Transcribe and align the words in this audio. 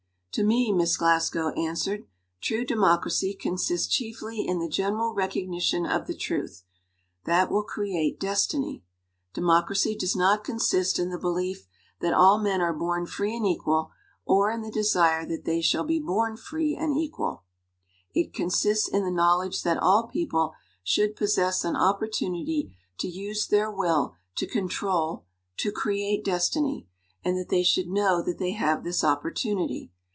"To' 0.35 0.43
me," 0.45 0.71
Miss 0.71 0.95
Glasgow 0.95 1.49
answered, 1.59 2.05
"true 2.39 2.63
democracy 2.63 3.33
consists 3.33 3.85
chiefly 3.93 4.47
in 4.47 4.59
the 4.59 4.69
general 4.69 5.13
recogni 5.13 5.59
tion 5.61 5.85
of 5.85 6.07
the 6.07 6.13
truth 6.15 6.63
that 7.25 7.51
will 7.51 7.63
create 7.63 8.17
destiny. 8.17 8.81
De 9.33 9.41
mocracy 9.41 9.93
does 9.99 10.15
not 10.15 10.45
consist 10.45 10.97
in 10.97 11.09
the 11.09 11.19
belief 11.19 11.67
that 11.99 12.13
all 12.13 12.39
men 12.39 12.61
are 12.61 12.71
born 12.73 13.05
free 13.05 13.35
and 13.35 13.45
equal 13.45 13.91
or 14.23 14.49
in 14.49 14.61
the 14.61 14.71
desire 14.71 15.25
that 15.25 15.43
they 15.43 15.59
shall 15.59 15.83
be 15.83 15.99
born 15.99 16.37
free 16.37 16.77
and 16.77 16.95
equal. 16.97 17.43
It 18.15 18.33
consists 18.33 18.87
in 18.87 19.03
the 19.03 19.11
knowledge 19.11 19.63
that 19.63 19.79
all 19.83 20.07
people 20.07 20.53
should 20.81 21.17
possess 21.17 21.65
an 21.65 21.75
op 21.75 21.99
portunity 21.99 22.71
to 22.99 23.09
use 23.09 23.47
their 23.47 23.69
will 23.69 24.15
to 24.37 24.47
control 24.47 25.25
to 25.57 25.73
create 25.73 26.23
destiny, 26.23 26.87
and 27.21 27.37
that 27.37 27.49
they 27.49 27.63
should 27.63 27.89
know 27.89 28.21
that 28.21 28.37
they 28.37 28.51
have 28.51 28.85
this 28.85 29.03
opportunity. 29.03 29.91